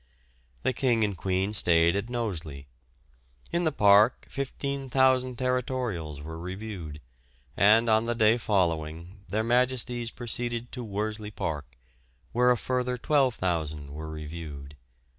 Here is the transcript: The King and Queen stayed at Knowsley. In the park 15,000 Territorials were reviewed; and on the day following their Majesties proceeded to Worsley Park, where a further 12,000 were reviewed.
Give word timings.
The 0.63 0.73
King 0.73 1.03
and 1.03 1.15
Queen 1.15 1.53
stayed 1.53 1.95
at 1.95 2.09
Knowsley. 2.09 2.65
In 3.51 3.65
the 3.65 3.71
park 3.71 4.25
15,000 4.31 5.35
Territorials 5.37 6.23
were 6.23 6.39
reviewed; 6.39 6.99
and 7.55 7.87
on 7.87 8.05
the 8.05 8.15
day 8.15 8.37
following 8.37 9.19
their 9.29 9.43
Majesties 9.43 10.09
proceeded 10.09 10.71
to 10.71 10.83
Worsley 10.83 11.29
Park, 11.29 11.77
where 12.31 12.49
a 12.49 12.57
further 12.57 12.97
12,000 12.97 13.91
were 13.93 14.09
reviewed. 14.09 14.75